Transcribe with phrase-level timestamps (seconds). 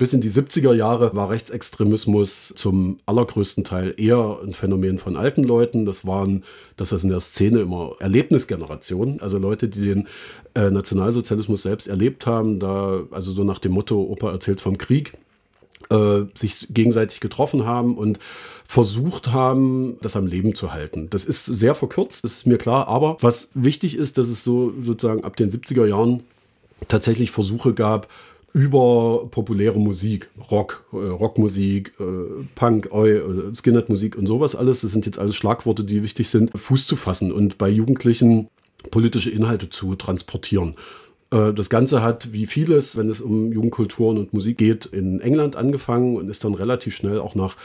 [0.00, 5.44] Bis in die 70er Jahre war Rechtsextremismus zum allergrößten Teil eher ein Phänomen von alten
[5.44, 5.84] Leuten.
[5.84, 6.42] Das waren,
[6.78, 10.08] das ist in der Szene immer Erlebnisgenerationen, also Leute, die den
[10.54, 15.12] äh, Nationalsozialismus selbst erlebt haben, da, also so nach dem Motto, Opa erzählt vom Krieg,
[15.90, 18.18] äh, sich gegenseitig getroffen haben und
[18.66, 21.10] versucht haben, das am Leben zu halten.
[21.10, 25.24] Das ist sehr verkürzt, ist mir klar, aber was wichtig ist, dass es so sozusagen
[25.24, 26.22] ab den 70er Jahren
[26.88, 28.08] tatsächlich Versuche gab,
[28.52, 35.06] über populäre Musik, Rock, äh, Rockmusik, äh, Punk, äh, Skinhead-Musik und sowas alles, das sind
[35.06, 38.48] jetzt alles Schlagworte, die wichtig sind, Fuß zu fassen und bei Jugendlichen
[38.90, 40.74] politische Inhalte zu transportieren.
[41.30, 45.56] Äh, das Ganze hat, wie vieles, wenn es um Jugendkulturen und Musik geht, in England
[45.56, 47.56] angefangen und ist dann relativ schnell auch nach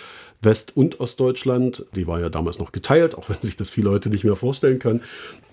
[0.41, 1.85] West- und Ostdeutschland.
[1.95, 4.79] Die war ja damals noch geteilt, auch wenn sich das viele Leute nicht mehr vorstellen
[4.79, 5.01] können.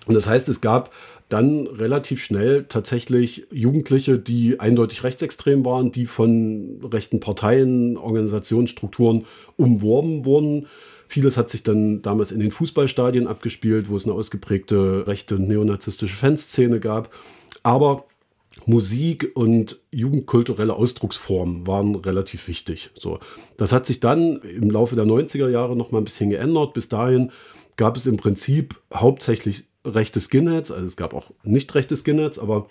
[0.05, 0.91] Und das heißt, es gab
[1.29, 9.25] dann relativ schnell tatsächlich Jugendliche, die eindeutig rechtsextrem waren, die von rechten Parteien, Organisationen, Strukturen
[9.57, 10.67] umworben wurden.
[11.07, 16.15] Vieles hat sich dann damals in den Fußballstadien abgespielt, wo es eine ausgeprägte rechte neonazistische
[16.15, 17.09] Fanszene gab.
[17.61, 18.05] Aber
[18.65, 22.91] Musik und jugendkulturelle Ausdrucksformen waren relativ wichtig.
[22.95, 23.19] So,
[23.57, 26.73] das hat sich dann im Laufe der 90er Jahre noch mal ein bisschen geändert.
[26.73, 27.31] Bis dahin
[27.75, 32.67] gab es im Prinzip hauptsächlich rechte Skinheads, also es gab auch nicht rechte Skinheads, aber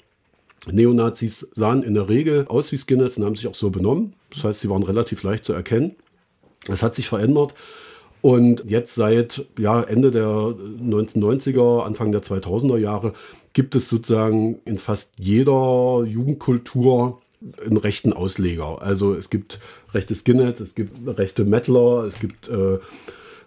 [0.70, 4.14] Neonazis sahen in der Regel aus wie Skinheads und haben sich auch so benommen.
[4.30, 5.96] Das heißt, sie waren relativ leicht zu erkennen.
[6.68, 7.54] Es hat sich verändert.
[8.22, 13.14] Und jetzt seit ja, Ende der 1990er, Anfang der 2000er Jahre
[13.52, 17.20] gibt es sozusagen in fast jeder Jugendkultur
[17.64, 18.80] einen rechten Ausleger.
[18.80, 19.58] Also es gibt
[19.92, 22.78] rechte Skinheads, es gibt rechte Metaler, es gibt äh,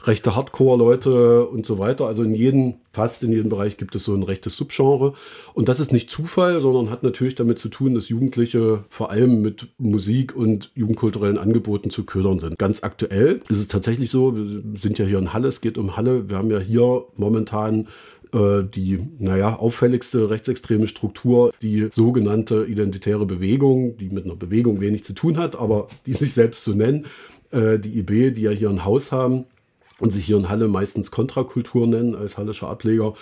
[0.08, 2.06] rechte Hardcore-Leute und so weiter.
[2.06, 5.14] Also in jedem, fast in jedem Bereich gibt es so ein rechtes Subgenre.
[5.54, 9.42] Und das ist nicht Zufall, sondern hat natürlich damit zu tun, dass Jugendliche vor allem
[9.42, 12.58] mit Musik und jugendkulturellen Angeboten zu ködern sind.
[12.58, 15.98] Ganz aktuell ist es tatsächlich so, wir sind ja hier in Halle, es geht um
[15.98, 16.30] Halle.
[16.30, 17.88] Wir haben ja hier momentan
[18.34, 25.04] äh, die, naja, auffälligste rechtsextreme Struktur, die sogenannte identitäre Bewegung, die mit einer Bewegung wenig
[25.04, 27.06] zu tun hat, aber die sich selbst zu nennen,
[27.52, 29.46] äh, die IB, die ja hier ein Haus haben
[30.00, 33.14] und sich hier in Halle meistens Kontrakultur nennen als hallischer Ableger.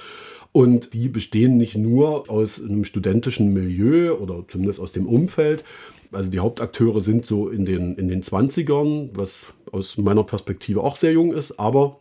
[0.52, 5.64] Und die bestehen nicht nur aus einem studentischen Milieu oder zumindest aus dem Umfeld.
[6.12, 9.42] Also die Hauptakteure sind so in den, in den 20ern, was
[9.72, 12.00] aus meiner Perspektive auch sehr jung ist, aber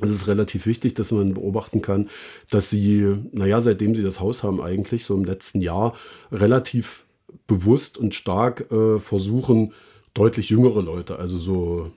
[0.00, 2.08] es ist relativ wichtig, dass man beobachten kann,
[2.48, 5.94] dass sie, naja, seitdem sie das Haus haben, eigentlich so im letzten Jahr
[6.32, 7.04] relativ
[7.46, 9.74] bewusst und stark äh, versuchen,
[10.14, 11.90] deutlich jüngere Leute, also so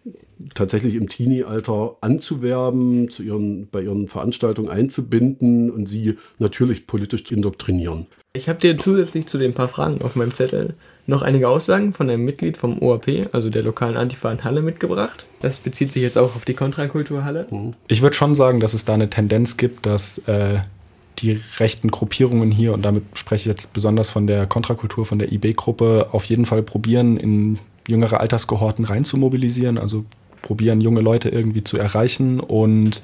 [0.53, 7.33] tatsächlich im Teenie-Alter anzuwerben, zu ihren, bei ihren Veranstaltungen einzubinden und sie natürlich politisch zu
[7.33, 8.07] indoktrinieren.
[8.33, 10.75] Ich habe dir zusätzlich zu den paar Fragen auf meinem Zettel
[11.05, 15.27] noch einige Aussagen von einem Mitglied vom OAP, also der lokalen Antifa in Halle, mitgebracht.
[15.41, 17.47] Das bezieht sich jetzt auch auf die Kontrakultur Halle.
[17.51, 17.73] Mhm.
[17.87, 20.61] Ich würde schon sagen, dass es da eine Tendenz gibt, dass äh,
[21.19, 25.31] die rechten Gruppierungen hier, und damit spreche ich jetzt besonders von der Kontrakultur, von der
[25.31, 30.05] IB-Gruppe, auf jeden Fall probieren, in jüngere Alterskohorten rein zu mobilisieren, also
[30.41, 33.01] probieren junge Leute irgendwie zu erreichen und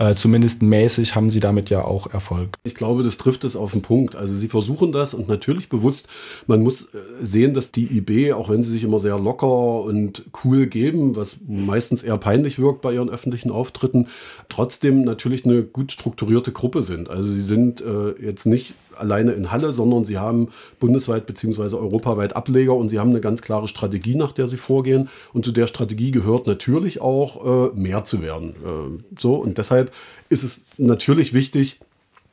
[0.00, 2.56] äh, zumindest mäßig haben sie damit ja auch Erfolg.
[2.64, 4.16] Ich glaube, das trifft es auf den Punkt.
[4.16, 6.08] Also sie versuchen das und natürlich bewusst,
[6.46, 10.24] man muss äh, sehen, dass die IB, auch wenn sie sich immer sehr locker und
[10.42, 14.08] cool geben, was meistens eher peinlich wirkt bei ihren öffentlichen Auftritten,
[14.48, 17.10] trotzdem natürlich eine gut strukturierte Gruppe sind.
[17.10, 21.76] Also sie sind äh, jetzt nicht alleine in Halle, sondern sie haben bundesweit bzw.
[21.76, 25.08] europaweit Ableger und sie haben eine ganz klare Strategie, nach der sie vorgehen.
[25.32, 28.50] Und zu der Strategie gehört natürlich auch, äh, mehr zu werden.
[28.50, 29.92] Äh, so, und deshalb
[30.28, 31.80] ist es natürlich wichtig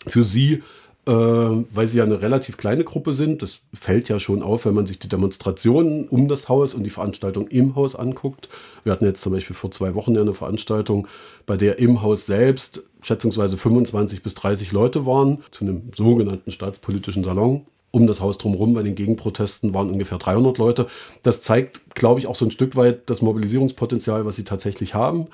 [0.05, 0.63] für sie,
[1.07, 3.41] weil sie ja eine relativ kleine Gruppe sind.
[3.41, 6.89] Das fällt ja schon auf, wenn man sich die Demonstrationen um das Haus und die
[6.89, 8.49] Veranstaltung im Haus anguckt.
[8.83, 11.07] Wir hatten jetzt zum Beispiel vor zwei Wochen ja eine Veranstaltung,
[11.45, 17.23] bei der im Haus selbst schätzungsweise 25 bis 30 Leute waren, zu einem sogenannten staatspolitischen
[17.23, 17.65] Salon.
[17.91, 20.87] Um das Haus drumherum bei den Gegenprotesten waren ungefähr 300 Leute.
[21.23, 25.27] Das zeigt, glaube ich, auch so ein Stück weit das Mobilisierungspotenzial, was sie tatsächlich haben.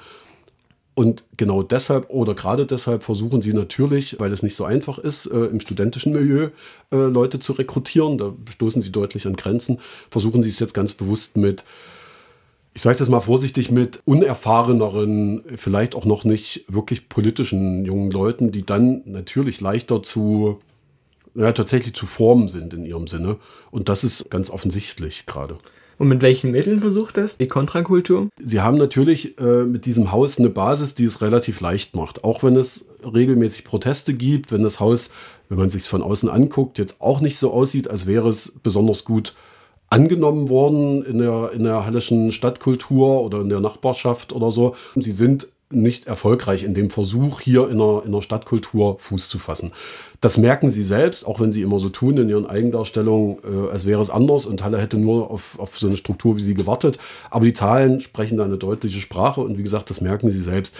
[0.95, 5.25] Und genau deshalb oder gerade deshalb versuchen sie natürlich, weil es nicht so einfach ist,
[5.25, 6.50] äh, im studentischen Milieu
[6.92, 9.80] äh, Leute zu rekrutieren, da stoßen sie deutlich an Grenzen,
[10.12, 11.63] versuchen sie es jetzt ganz bewusst mit,
[12.75, 18.12] ich sage es jetzt mal vorsichtig, mit unerfahreneren, vielleicht auch noch nicht wirklich politischen jungen
[18.12, 20.60] Leuten, die dann natürlich leichter zu,
[21.34, 23.38] ja, tatsächlich zu formen sind in ihrem Sinne.
[23.72, 25.57] Und das ist ganz offensichtlich gerade.
[26.03, 28.27] Und mit welchen Mitteln versucht das, die Kontrakultur?
[28.38, 32.25] Sie haben natürlich äh, mit diesem Haus eine Basis, die es relativ leicht macht.
[32.25, 35.11] Auch wenn es regelmäßig Proteste gibt, wenn das Haus,
[35.47, 38.51] wenn man sich es von außen anguckt, jetzt auch nicht so aussieht, als wäre es
[38.63, 39.33] besonders gut
[39.89, 44.75] angenommen worden in der, in der hallischen Stadtkultur oder in der Nachbarschaft oder so.
[44.95, 49.40] Sie sind nicht erfolgreich in dem Versuch, hier in der, in der Stadtkultur Fuß zu
[49.40, 49.72] fassen.
[50.22, 53.86] Das merken sie selbst, auch wenn sie immer so tun in ihren Eigendarstellungen, äh, als
[53.86, 56.98] wäre es anders und Halle hätte nur auf, auf so eine Struktur wie sie gewartet.
[57.30, 60.74] Aber die Zahlen sprechen da eine deutliche Sprache und wie gesagt, das merken sie selbst.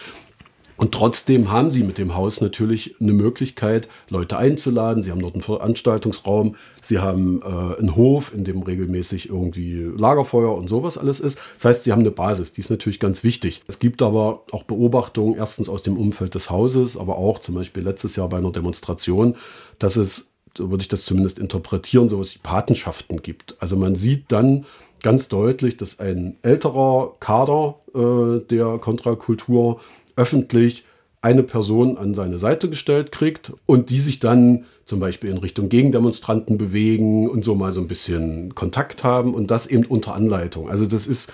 [0.78, 5.04] Und trotzdem haben sie mit dem Haus natürlich eine Möglichkeit, Leute einzuladen.
[5.04, 10.56] Sie haben dort einen Veranstaltungsraum, sie haben äh, einen Hof, in dem regelmäßig irgendwie Lagerfeuer
[10.56, 11.38] und sowas alles ist.
[11.56, 13.64] Das heißt, sie haben eine Basis, die ist natürlich ganz wichtig.
[13.68, 17.84] Es gibt aber auch Beobachtungen, erstens aus dem Umfeld des Hauses, aber auch zum Beispiel
[17.84, 19.36] letztes Jahr bei einer Demonstration,
[19.80, 20.26] dass es,
[20.58, 23.56] so würde ich das zumindest interpretieren, sowas wie Patenschaften gibt.
[23.60, 24.66] Also man sieht dann
[25.04, 29.80] ganz deutlich, dass ein älterer Kader äh, der Kontrakultur
[30.16, 30.84] öffentlich
[31.22, 35.70] eine Person an seine Seite gestellt kriegt und die sich dann zum Beispiel in Richtung
[35.70, 40.70] Gegendemonstranten bewegen und so mal so ein bisschen Kontakt haben und das eben unter Anleitung.
[40.70, 41.32] Also das ist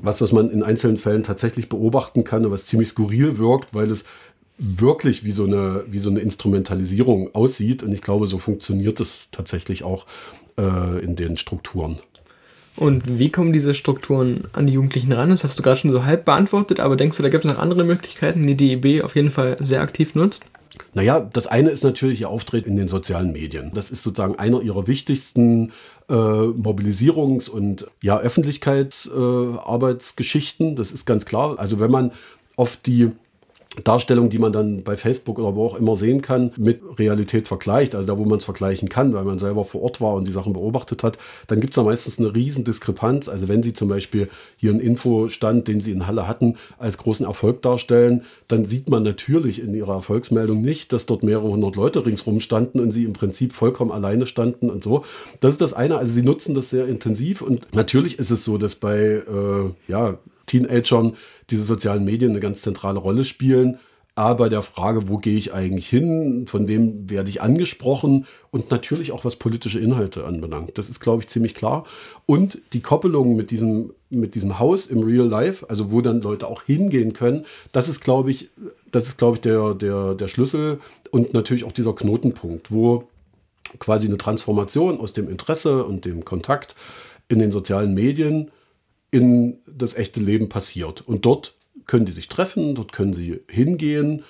[0.00, 3.90] was, was man in einzelnen Fällen tatsächlich beobachten kann und was ziemlich skurril wirkt, weil
[3.90, 4.04] es
[4.58, 7.82] wirklich wie so eine, wie so eine Instrumentalisierung aussieht.
[7.82, 10.06] Und ich glaube, so funktioniert es tatsächlich auch
[10.56, 11.98] äh, in den Strukturen.
[12.78, 15.30] Und wie kommen diese Strukturen an die Jugendlichen ran?
[15.30, 17.58] Das hast du gerade schon so halb beantwortet, aber denkst du, da gibt es noch
[17.58, 20.44] andere Möglichkeiten, die die IB auf jeden Fall sehr aktiv nutzt?
[20.94, 23.72] Naja, das eine ist natürlich ihr Auftritt in den sozialen Medien.
[23.74, 25.72] Das ist sozusagen einer ihrer wichtigsten
[26.08, 30.72] äh, Mobilisierungs- und ja, Öffentlichkeitsarbeitsgeschichten.
[30.72, 31.58] Äh, das ist ganz klar.
[31.58, 32.12] Also wenn man
[32.54, 33.10] auf die
[33.84, 37.94] Darstellung, die man dann bei Facebook oder wo auch immer sehen kann, mit Realität vergleicht,
[37.94, 40.32] also da, wo man es vergleichen kann, weil man selber vor Ort war und die
[40.32, 43.28] Sachen beobachtet hat, dann gibt es da meistens eine riesen Diskrepanz.
[43.28, 47.26] Also wenn Sie zum Beispiel hier einen Infostand, den Sie in Halle hatten, als großen
[47.26, 52.04] Erfolg darstellen, dann sieht man natürlich in Ihrer Erfolgsmeldung nicht, dass dort mehrere hundert Leute
[52.04, 55.04] ringsrum standen und Sie im Prinzip vollkommen alleine standen und so.
[55.40, 55.98] Das ist das eine.
[55.98, 60.18] Also Sie nutzen das sehr intensiv und natürlich ist es so, dass bei äh, ja,
[60.48, 61.16] Teenagern
[61.50, 63.78] diese sozialen Medien eine ganz zentrale Rolle spielen.
[64.18, 68.68] A, bei der Frage, wo gehe ich eigentlich hin, von wem werde ich angesprochen und
[68.68, 70.76] natürlich auch was politische Inhalte anbelangt.
[70.76, 71.84] Das ist, glaube ich, ziemlich klar.
[72.26, 76.48] Und die Koppelung mit diesem, mit diesem Haus im Real Life, also wo dann Leute
[76.48, 78.50] auch hingehen können, das ist, glaube ich,
[78.90, 80.80] das ist, glaube ich, der, der, der Schlüssel
[81.12, 83.04] und natürlich auch dieser Knotenpunkt, wo
[83.78, 86.74] quasi eine Transformation aus dem Interesse und dem Kontakt
[87.28, 88.50] in den sozialen Medien
[89.10, 91.00] in das echte Leben passiert.
[91.00, 91.54] Und dort
[91.86, 94.24] können die sich treffen, dort können sie hingehen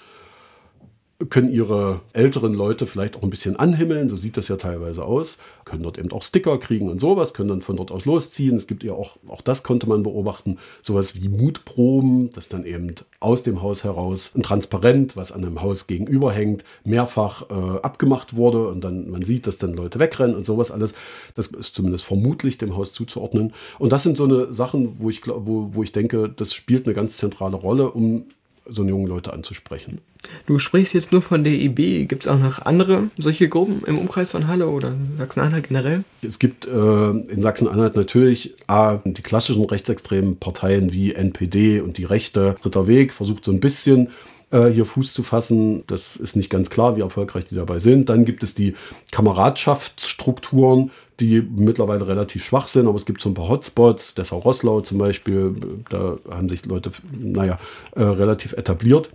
[1.30, 5.36] können ihre älteren Leute vielleicht auch ein bisschen anhimmeln, so sieht das ja teilweise aus,
[5.64, 8.54] können dort eben auch Sticker kriegen und sowas, können dann von dort aus losziehen.
[8.54, 12.94] Es gibt ja auch, auch das konnte man beobachten, sowas wie Mutproben, dass dann eben
[13.18, 18.36] aus dem Haus heraus ein Transparent, was an einem Haus gegenüber hängt, mehrfach äh, abgemacht
[18.36, 20.94] wurde und dann man sieht, dass dann Leute wegrennen und sowas alles.
[21.34, 23.54] Das ist zumindest vermutlich dem Haus zuzuordnen.
[23.80, 26.94] Und das sind so eine Sachen, wo ich, wo, wo ich denke, das spielt eine
[26.94, 28.26] ganz zentrale Rolle, um
[28.68, 30.00] so eine jungen Leute anzusprechen.
[30.46, 32.06] Du sprichst jetzt nur von der IB.
[32.06, 36.04] Gibt es auch noch andere solche Gruppen im Umkreis von Halle oder Sachsen-Anhalt generell?
[36.22, 42.04] Es gibt äh, in Sachsen-Anhalt natürlich A, die klassischen rechtsextremen Parteien wie NPD und die
[42.04, 42.56] Rechte.
[42.62, 44.08] Dritter Weg versucht so ein bisschen
[44.50, 45.84] äh, hier Fuß zu fassen.
[45.86, 48.08] Das ist nicht ganz klar, wie erfolgreich die dabei sind.
[48.08, 48.74] Dann gibt es die
[49.10, 54.80] Kameradschaftsstrukturen, die mittlerweile relativ schwach sind, aber es gibt so ein paar Hotspots, Dessau Rosslau
[54.82, 55.54] zum Beispiel,
[55.88, 57.58] da haben sich Leute, naja,
[57.96, 59.10] äh, relativ etabliert.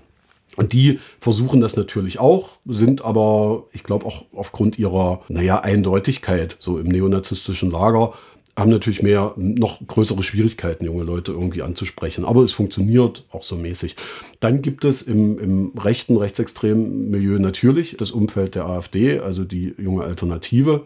[0.56, 6.58] Und die versuchen das natürlich auch, sind aber, ich glaube, auch aufgrund ihrer, naja, Eindeutigkeit,
[6.60, 8.14] so im neonazistischen Lager,
[8.56, 12.24] haben natürlich mehr, noch größere Schwierigkeiten, junge Leute irgendwie anzusprechen.
[12.24, 13.96] Aber es funktioniert auch so mäßig.
[14.42, 19.74] Dann gibt es im, im rechten, rechtsextremen Milieu natürlich das Umfeld der AfD, also die
[19.80, 20.86] junge Alternative,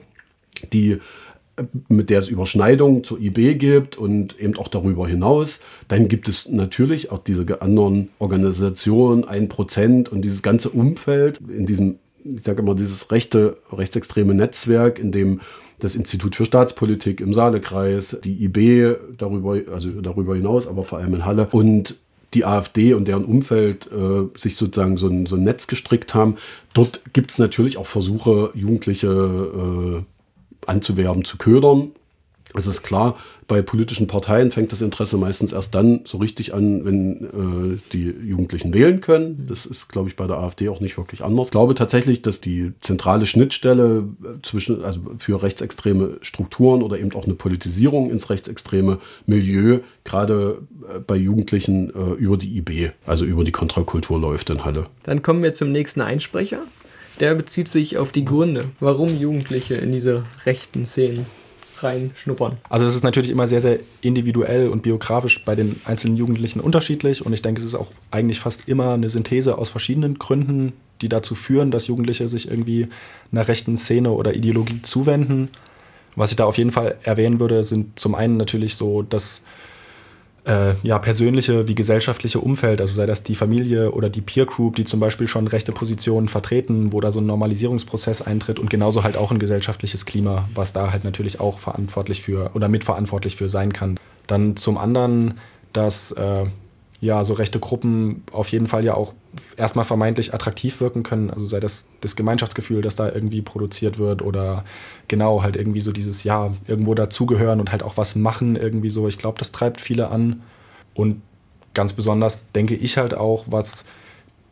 [0.62, 1.00] die
[1.90, 5.60] mit der es Überschneidungen zur IB gibt und eben auch darüber hinaus.
[5.88, 11.66] Dann gibt es natürlich auch diese anderen Organisationen, ein Prozent und dieses ganze Umfeld in
[11.66, 15.42] diesem, ich sage immer, dieses rechte, rechtsextreme Netzwerk, in dem
[15.80, 21.14] das Institut für Staatspolitik im Saalekreis, die IB darüber, also darüber hinaus, aber vor allem
[21.16, 21.96] in Halle und
[22.34, 26.36] die AfD und deren Umfeld äh, sich sozusagen so ein, so ein Netz gestrickt haben.
[26.74, 30.17] Dort gibt es natürlich auch Versuche, Jugendliche äh,
[30.68, 31.92] anzuwerben, zu ködern.
[32.54, 36.86] Es ist klar, bei politischen Parteien fängt das Interesse meistens erst dann so richtig an,
[36.86, 39.46] wenn äh, die Jugendlichen wählen können.
[39.48, 41.48] Das ist, glaube ich, bei der AfD auch nicht wirklich anders.
[41.48, 47.14] Ich glaube tatsächlich, dass die zentrale Schnittstelle äh, zwischen, also für rechtsextreme Strukturen oder eben
[47.14, 50.60] auch eine Politisierung ins rechtsextreme Milieu gerade
[50.94, 54.88] äh, bei Jugendlichen äh, über die IB, also über die Kontrakultur läuft in Halle.
[55.04, 56.64] Dann kommen wir zum nächsten Einsprecher.
[57.20, 61.26] Der bezieht sich auf die Gründe, warum Jugendliche in diese rechten Szenen
[61.80, 62.58] reinschnuppern.
[62.70, 67.26] Also es ist natürlich immer sehr, sehr individuell und biografisch bei den einzelnen Jugendlichen unterschiedlich
[67.26, 71.10] und ich denke, es ist auch eigentlich fast immer eine Synthese aus verschiedenen Gründen, die
[71.10, 72.88] dazu führen, dass Jugendliche sich irgendwie
[73.32, 75.50] einer rechten Szene oder Ideologie zuwenden.
[76.16, 79.44] Was ich da auf jeden Fall erwähnen würde, sind zum einen natürlich so das
[80.48, 84.78] äh, ja, persönliche wie gesellschaftliche Umfeld, also sei das die Familie oder die Peer Group,
[84.78, 89.04] die zum Beispiel schon rechte Positionen vertreten, wo da so ein Normalisierungsprozess eintritt und genauso
[89.04, 93.50] halt auch ein gesellschaftliches Klima, was da halt natürlich auch verantwortlich für oder mitverantwortlich für
[93.50, 94.00] sein kann.
[94.26, 95.36] Dann zum anderen,
[95.74, 96.46] dass äh,
[97.00, 99.14] ja, so rechte Gruppen auf jeden Fall ja auch
[99.56, 101.30] erstmal vermeintlich attraktiv wirken können.
[101.30, 104.66] Also sei das das Gemeinschaftsgefühl, das da irgendwie produziert wird oder
[105.08, 109.08] genau halt irgendwie so dieses, ja, irgendwo dazugehören und halt auch was machen irgendwie so.
[109.08, 110.42] Ich glaube, das treibt viele an.
[110.96, 111.22] Und
[111.76, 113.86] ganz besonders denke ich halt auch, was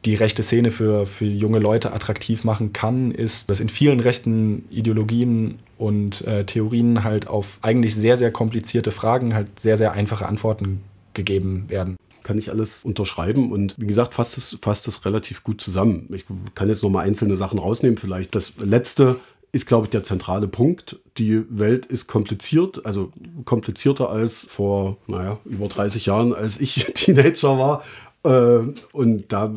[0.05, 4.65] die rechte Szene für, für junge Leute attraktiv machen kann, ist, dass in vielen rechten
[4.69, 10.27] Ideologien und äh, Theorien halt auf eigentlich sehr, sehr komplizierte Fragen halt sehr, sehr einfache
[10.27, 10.83] Antworten
[11.15, 13.51] gegeben werden kann ich alles unterschreiben.
[13.51, 16.09] Und wie gesagt, fasst es, fasst es relativ gut zusammen.
[16.13, 17.97] Ich kann jetzt noch mal einzelne Sachen rausnehmen.
[17.97, 20.99] Vielleicht das letzte ist, glaube ich, der zentrale Punkt.
[21.17, 23.13] Die Welt ist kompliziert, also
[23.45, 27.83] komplizierter als vor, naja, über 30 Jahren, als ich Teenager war.
[28.23, 29.53] Äh, und da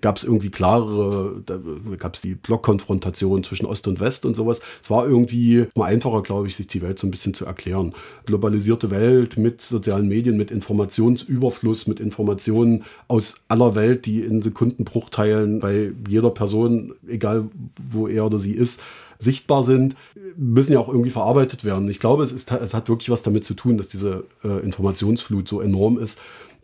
[0.00, 1.58] gab es irgendwie klarere, da
[1.96, 4.60] gab es die Blockkonfrontation zwischen Ost und West und sowas.
[4.82, 7.94] Es war irgendwie mal einfacher, glaube ich, sich die Welt so ein bisschen zu erklären.
[8.26, 15.60] Globalisierte Welt mit sozialen Medien, mit Informationsüberfluss, mit Informationen aus aller Welt, die in Sekundenbruchteilen
[15.60, 17.48] bei jeder Person, egal
[17.90, 18.80] wo er oder sie ist,
[19.18, 19.96] sichtbar sind,
[20.36, 21.88] müssen ja auch irgendwie verarbeitet werden.
[21.88, 25.48] Ich glaube, es, ist, es hat wirklich was damit zu tun, dass diese äh, Informationsflut
[25.48, 26.18] so enorm ist,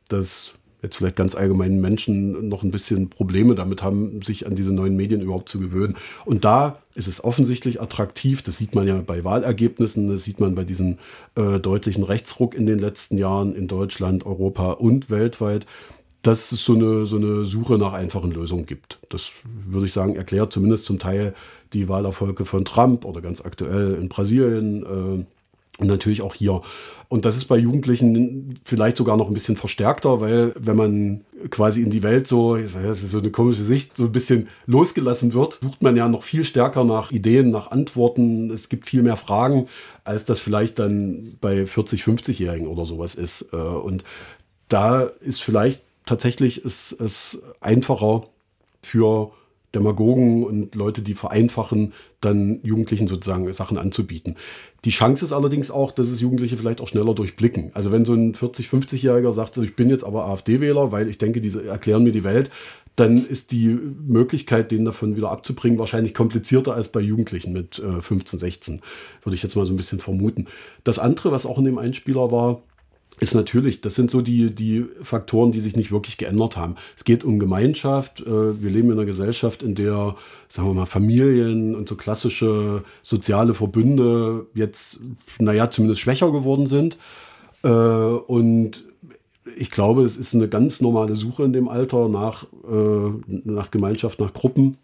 [0.09, 0.55] dass
[0.85, 4.95] jetzt vielleicht ganz allgemeinen Menschen noch ein bisschen Probleme damit haben, sich an diese neuen
[4.95, 5.97] Medien überhaupt zu gewöhnen.
[6.25, 8.43] Und da ist es offensichtlich attraktiv.
[8.43, 10.99] Das sieht man ja bei Wahlergebnissen, das sieht man bei diesem
[11.35, 15.67] äh, deutlichen Rechtsruck in den letzten Jahren in Deutschland, Europa und weltweit
[16.27, 18.99] dass es so eine, so eine Suche nach einfachen Lösungen gibt.
[19.11, 21.35] Das würde ich sagen, erklärt zumindest zum Teil
[21.75, 25.27] die Wahlerfolge von Trump oder ganz aktuell in Brasilien.
[25.27, 25.27] Äh,
[25.79, 26.63] und natürlich auch hier.
[27.09, 31.83] Und das ist bei Jugendlichen vielleicht sogar noch ein bisschen verstärkter, weil wenn man quasi
[31.83, 35.61] in die Welt so, das ist so eine komische Sicht, so ein bisschen losgelassen wird,
[35.63, 38.51] sucht man ja noch viel stärker nach Ideen, nach Antworten.
[38.51, 39.69] Es gibt viel mehr Fragen,
[40.03, 43.47] als das vielleicht dann bei 40, 50-Jährigen oder sowas ist.
[43.53, 44.03] Äh, und
[44.69, 48.25] da ist vielleicht tatsächlich es, es einfacher
[48.83, 49.31] für
[49.75, 54.37] Demagogen und Leute, die vereinfachen, dann Jugendlichen sozusagen Sachen anzubieten.
[54.85, 57.71] Die Chance ist allerdings auch, dass es Jugendliche vielleicht auch schneller durchblicken.
[57.75, 61.41] Also wenn so ein 40-, 50-Jähriger sagt, ich bin jetzt aber AfD-Wähler, weil ich denke,
[61.41, 62.51] diese erklären mir die Welt,
[62.97, 68.01] dann ist die Möglichkeit, den davon wieder abzubringen, wahrscheinlich komplizierter als bei Jugendlichen mit äh,
[68.01, 68.81] 15, 16.
[69.23, 70.47] Würde ich jetzt mal so ein bisschen vermuten.
[70.85, 72.63] Das andere, was auch in dem Einspieler war,
[73.21, 76.77] ist natürlich, das sind so die, die Faktoren, die sich nicht wirklich geändert haben.
[76.97, 78.21] Es geht um Gemeinschaft.
[78.21, 80.17] Äh, wir leben in einer Gesellschaft, in der,
[80.49, 85.01] sagen wir mal, Familien und so klassische soziale Verbünde jetzt,
[85.39, 86.97] naja, zumindest schwächer geworden sind.
[87.63, 88.85] Äh, und
[89.57, 94.19] ich glaube, es ist eine ganz normale Suche in dem Alter nach, äh, nach Gemeinschaft,
[94.21, 94.77] nach Gruppen.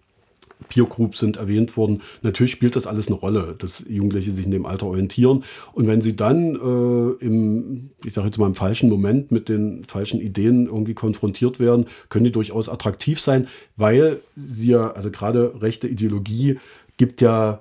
[0.68, 2.02] Peer Groups sind erwähnt worden.
[2.22, 5.44] Natürlich spielt das alles eine Rolle, dass Jugendliche sich in dem Alter orientieren.
[5.72, 9.84] Und wenn sie dann äh, im, ich sage jetzt mal im falschen Moment mit den
[9.84, 15.60] falschen Ideen irgendwie konfrontiert werden, können die durchaus attraktiv sein, weil sie ja, also gerade
[15.60, 16.58] rechte Ideologie
[16.96, 17.60] gibt ja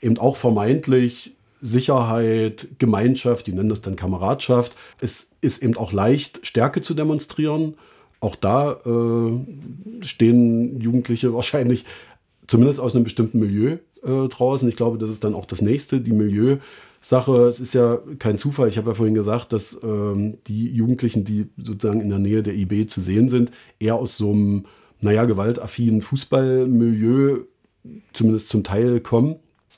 [0.00, 4.76] eben auch vermeintlich Sicherheit, Gemeinschaft, die nennen das dann Kameradschaft.
[5.00, 7.74] Es ist eben auch leicht, Stärke zu demonstrieren.
[8.18, 11.84] Auch da äh, stehen Jugendliche wahrscheinlich
[12.52, 14.68] zumindest aus einem bestimmten Milieu äh, draußen.
[14.68, 17.46] Ich glaube, das ist dann auch das nächste, die Milieu-Sache.
[17.46, 18.68] Es ist ja kein Zufall.
[18.68, 22.54] Ich habe ja vorhin gesagt, dass ähm, die Jugendlichen, die sozusagen in der Nähe der
[22.54, 24.66] IB zu sehen sind, eher aus so einem,
[25.00, 27.38] naja, gewaltaffinen Fußballmilieu
[28.12, 29.36] zumindest zum Teil kommen.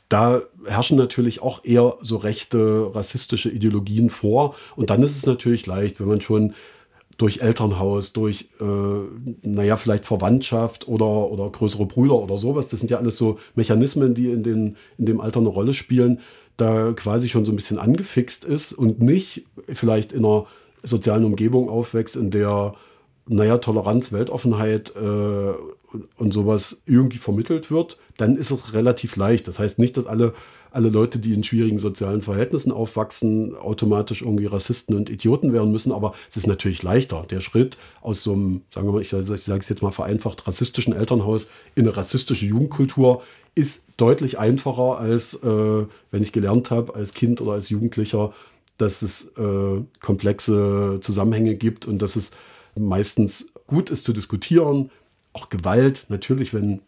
[0.09, 4.57] Da herrschen natürlich auch eher so rechte, rassistische Ideologien vor.
[4.75, 6.55] Und dann ist es natürlich leicht, wenn man schon
[7.17, 12.69] durch Elternhaus, durch, äh, naja, vielleicht Verwandtschaft oder, oder größere Brüder oder sowas.
[12.69, 16.21] Das sind ja alles so Mechanismen, die in, den, in dem Alter eine Rolle spielen,
[16.57, 20.47] da quasi schon so ein bisschen angefixt ist und nicht vielleicht in einer
[20.83, 22.75] sozialen Umgebung aufwächst, in der,
[23.27, 25.53] naja, Toleranz, Weltoffenheit äh,
[26.17, 29.49] und sowas irgendwie vermittelt wird, dann ist es relativ leicht.
[29.49, 30.35] Das heißt nicht, dass alle
[30.75, 35.93] alle Leute, die in schwierigen sozialen Verhältnissen aufwachsen, automatisch irgendwie Rassisten und Idioten werden müssen.
[35.93, 37.25] Aber es ist natürlich leichter.
[37.31, 40.49] Der Schritt aus so einem, sagen wir mal, ich, ich sage es jetzt mal vereinfacht,
[40.49, 41.47] rassistischen Elternhaus
[41.77, 43.23] in eine rassistische Jugendkultur
[43.55, 48.35] ist deutlich einfacher, als äh, wenn ich gelernt habe als Kind oder als Jugendlicher,
[48.77, 52.33] dass es äh, komplexe Zusammenhänge gibt und dass es
[52.77, 54.91] meistens gut ist zu diskutieren.
[55.35, 56.81] Auch Gewalt, natürlich, wenn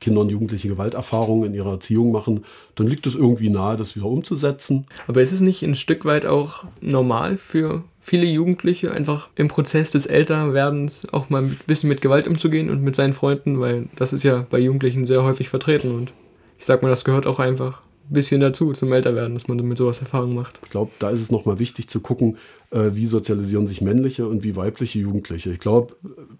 [0.00, 4.06] Kinder und Jugendliche Gewalterfahrungen in ihrer Erziehung machen, dann liegt es irgendwie nahe, das wieder
[4.06, 4.86] umzusetzen.
[5.06, 9.90] Aber ist es nicht ein Stück weit auch normal für viele Jugendliche, einfach im Prozess
[9.90, 14.12] des Älterwerdens auch mal ein bisschen mit Gewalt umzugehen und mit seinen Freunden, weil das
[14.12, 16.12] ist ja bei Jugendlichen sehr häufig vertreten und
[16.58, 19.78] ich sag mal, das gehört auch einfach ein bisschen dazu zum Älterwerden, dass man mit
[19.78, 20.58] sowas Erfahrung macht.
[20.64, 22.38] Ich glaube, da ist es nochmal wichtig zu gucken,
[22.70, 25.50] äh, wie sozialisieren sich männliche und wie weibliche Jugendliche.
[25.50, 25.94] Ich glaube,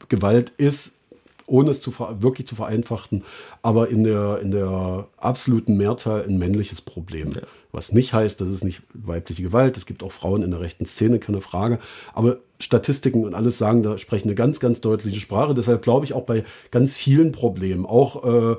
[0.09, 0.93] Gewalt ist
[1.47, 3.25] ohne es zu wirklich zu vereinfachen,
[3.63, 7.33] aber in der, in der absoluten Mehrzahl ein männliches Problem.
[7.33, 7.43] Ja.
[7.73, 10.85] Was nicht heißt, dass es nicht weibliche Gewalt, es gibt auch Frauen in der rechten
[10.85, 11.79] Szene, keine Frage.
[12.13, 15.55] Aber Statistiken und alles sagen, da sprechen eine ganz, ganz deutliche Sprache.
[15.55, 18.57] Deshalb glaube ich auch bei ganz vielen Problemen, auch äh,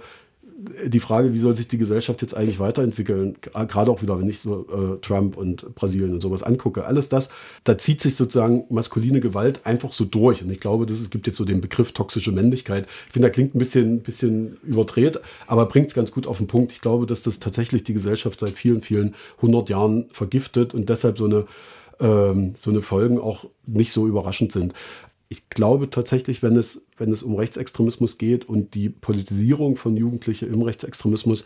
[0.86, 4.40] die Frage, wie soll sich die Gesellschaft jetzt eigentlich weiterentwickeln, gerade auch wieder, wenn ich
[4.40, 7.30] so äh, Trump und Brasilien und sowas angucke, alles das,
[7.64, 10.44] da zieht sich sozusagen maskuline Gewalt einfach so durch.
[10.44, 12.88] Und ich glaube, das, es gibt jetzt so den Begriff toxische Männlichkeit.
[13.08, 16.48] Ich finde, der klingt ein bisschen, bisschen überdreht, aber bringt es ganz gut auf den
[16.48, 16.72] Punkt.
[16.72, 21.18] Ich glaube, dass das tatsächlich die Gesellschaft seit vielen, vielen hundert Jahren vergiftet und deshalb
[21.18, 21.46] so eine
[22.00, 24.74] ähm, so eine Folgen auch nicht so überraschend sind
[25.34, 30.54] ich glaube tatsächlich, wenn es, wenn es um Rechtsextremismus geht und die Politisierung von Jugendlichen
[30.54, 31.44] im Rechtsextremismus,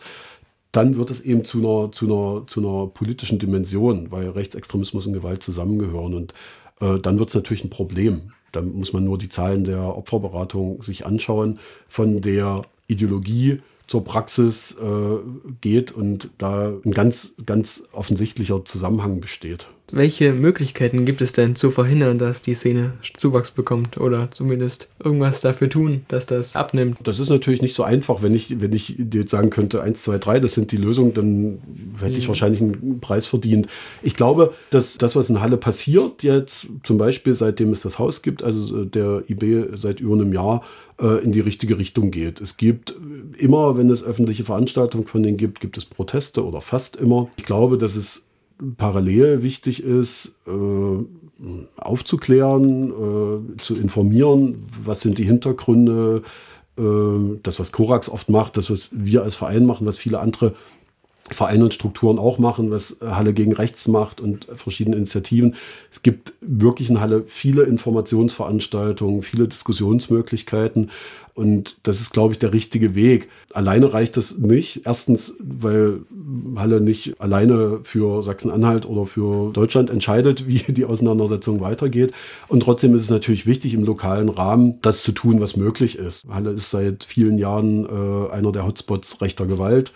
[0.72, 5.14] dann wird es eben zu einer, zu einer, zu einer politischen Dimension, weil Rechtsextremismus und
[5.14, 6.12] Gewalt zusammengehören.
[6.12, 6.34] Und
[6.80, 8.32] äh, dann wird es natürlich ein Problem.
[8.52, 14.72] Da muss man nur die Zahlen der Opferberatung sich anschauen, von der Ideologie zur Praxis
[14.72, 15.18] äh,
[15.62, 19.66] geht und da ein ganz, ganz offensichtlicher Zusammenhang besteht.
[19.92, 25.40] Welche Möglichkeiten gibt es denn zu verhindern, dass die Szene Zuwachs bekommt oder zumindest irgendwas
[25.40, 26.98] dafür tun, dass das abnimmt?
[27.02, 28.22] Das ist natürlich nicht so einfach.
[28.22, 31.14] Wenn ich, wenn ich dir jetzt sagen könnte, 1, 2, 3, das sind die Lösungen,
[31.14, 31.58] dann
[32.00, 32.18] hätte mhm.
[32.18, 33.68] ich wahrscheinlich einen Preis verdient.
[34.02, 38.22] Ich glaube, dass das, was in Halle passiert, jetzt zum Beispiel seitdem es das Haus
[38.22, 40.62] gibt, also der IB seit über einem Jahr,
[41.00, 42.40] äh, in die richtige Richtung geht.
[42.40, 42.94] Es gibt
[43.38, 47.28] immer, wenn es öffentliche Veranstaltungen von denen gibt, gibt es Proteste oder fast immer.
[47.36, 48.22] Ich glaube, dass es
[48.76, 51.04] parallel wichtig ist, äh,
[51.76, 56.22] aufzuklären, äh, zu informieren, was sind die Hintergründe,
[56.78, 56.82] äh,
[57.42, 60.54] das, was Korax oft macht, das, was wir als Verein machen, was viele andere
[61.34, 65.54] Vereine und Strukturen auch machen, was Halle gegen Rechts macht und verschiedene Initiativen.
[65.92, 70.90] Es gibt wirklich in Halle viele Informationsveranstaltungen, viele Diskussionsmöglichkeiten
[71.38, 73.28] und das ist, glaube ich, der richtige Weg.
[73.54, 74.80] Alleine reicht das nicht.
[74.84, 76.00] Erstens, weil
[76.56, 82.12] Halle nicht alleine für Sachsen-Anhalt oder für Deutschland entscheidet, wie die Auseinandersetzung weitergeht.
[82.48, 86.26] Und trotzdem ist es natürlich wichtig, im lokalen Rahmen das zu tun, was möglich ist.
[86.28, 89.92] Halle ist seit vielen Jahren äh, einer der Hotspots rechter Gewalt.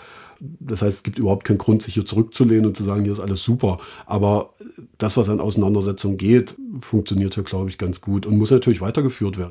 [0.59, 3.20] Das heißt, es gibt überhaupt keinen Grund, sich hier zurückzulehnen und zu sagen, hier ist
[3.20, 3.78] alles super.
[4.07, 4.55] Aber
[4.98, 9.38] das, was an Auseinandersetzungen geht, funktioniert hier, glaube ich, ganz gut und muss natürlich weitergeführt
[9.38, 9.50] werden.